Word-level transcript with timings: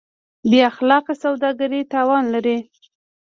بېاخلاقه 0.49 1.13
سوداګري 1.23 1.81
تاوان 1.93 2.25
لري. 2.33 2.57